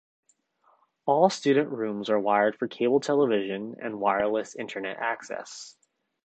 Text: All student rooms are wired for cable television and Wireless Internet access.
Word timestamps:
All 1.05 1.29
student 1.29 1.69
rooms 1.69 2.09
are 2.09 2.19
wired 2.19 2.57
for 2.57 2.67
cable 2.67 3.01
television 3.01 3.75
and 3.79 3.99
Wireless 3.99 4.55
Internet 4.55 4.97
access. 4.97 5.77